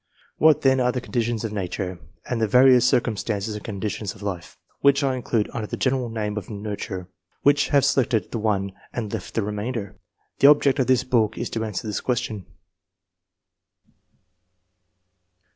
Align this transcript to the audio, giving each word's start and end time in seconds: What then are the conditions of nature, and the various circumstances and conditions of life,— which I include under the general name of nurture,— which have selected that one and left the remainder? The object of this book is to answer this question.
What 0.37 0.61
then 0.61 0.79
are 0.79 0.91
the 0.91 0.99
conditions 0.99 1.43
of 1.43 1.53
nature, 1.53 1.99
and 2.27 2.41
the 2.41 2.47
various 2.47 2.87
circumstances 2.87 3.53
and 3.53 3.63
conditions 3.63 4.15
of 4.15 4.23
life,— 4.23 4.57
which 4.81 5.03
I 5.03 5.15
include 5.15 5.47
under 5.53 5.67
the 5.67 5.77
general 5.77 6.09
name 6.09 6.37
of 6.37 6.49
nurture,— 6.49 7.07
which 7.43 7.67
have 7.67 7.85
selected 7.85 8.31
that 8.31 8.39
one 8.39 8.71
and 8.93 9.13
left 9.13 9.35
the 9.35 9.43
remainder? 9.43 9.99
The 10.39 10.47
object 10.49 10.79
of 10.79 10.87
this 10.87 11.03
book 11.03 11.37
is 11.37 11.51
to 11.51 11.63
answer 11.63 11.85
this 11.85 12.01
question. 12.01 12.47